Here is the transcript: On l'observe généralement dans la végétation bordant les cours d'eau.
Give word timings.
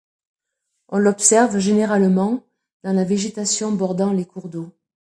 On 0.87 0.97
l'observe 0.97 1.59
généralement 1.59 2.41
dans 2.81 2.91
la 2.91 3.03
végétation 3.03 3.71
bordant 3.71 4.11
les 4.13 4.25
cours 4.25 4.49
d'eau. 4.49 4.73